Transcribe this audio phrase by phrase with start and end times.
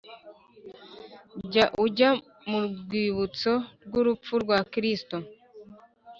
[1.51, 2.09] Jya ujya
[2.49, 3.53] mu Rwibutso
[3.85, 5.15] rw urupfu rwa Kristo